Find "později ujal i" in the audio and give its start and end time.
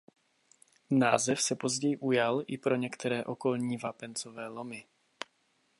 1.55-2.57